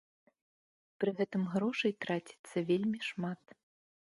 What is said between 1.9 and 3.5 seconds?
траціцца вельмі шмат.